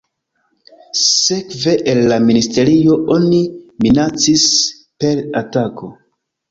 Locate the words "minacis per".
3.87-5.25